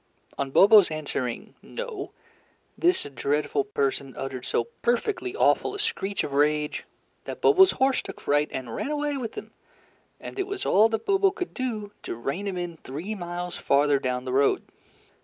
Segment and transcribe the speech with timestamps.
[0.35, 2.09] On Bobo's answering "No,"
[2.75, 6.85] this dreadful person uttered so perfectly awful a screech of rage,
[7.25, 9.53] that Bobo's horse took fright and ran away with him,
[10.19, 13.99] and it was all that Bobo could do to rein him in three miles farther
[13.99, 14.63] down the road.